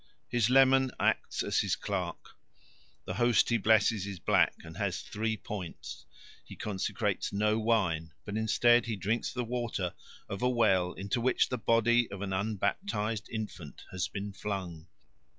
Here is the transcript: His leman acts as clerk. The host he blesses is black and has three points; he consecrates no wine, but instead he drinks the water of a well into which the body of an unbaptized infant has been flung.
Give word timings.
His 0.29 0.49
leman 0.49 0.89
acts 0.99 1.43
as 1.43 1.75
clerk. 1.75 2.29
The 3.05 3.13
host 3.13 3.49
he 3.49 3.57
blesses 3.59 4.07
is 4.07 4.17
black 4.17 4.55
and 4.63 4.75
has 4.77 5.03
three 5.03 5.37
points; 5.37 6.07
he 6.43 6.55
consecrates 6.55 7.31
no 7.31 7.59
wine, 7.59 8.11
but 8.25 8.35
instead 8.35 8.87
he 8.87 8.95
drinks 8.95 9.31
the 9.31 9.43
water 9.45 9.93
of 10.27 10.41
a 10.41 10.49
well 10.49 10.93
into 10.93 11.21
which 11.21 11.49
the 11.49 11.59
body 11.59 12.09
of 12.09 12.23
an 12.23 12.33
unbaptized 12.33 13.29
infant 13.29 13.83
has 13.91 14.07
been 14.07 14.33
flung. 14.33 14.87